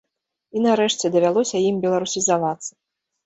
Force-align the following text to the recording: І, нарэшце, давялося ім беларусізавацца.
І, 0.55 0.61
нарэшце, 0.67 1.11
давялося 1.17 1.57
ім 1.69 1.75
беларусізавацца. 1.83 2.71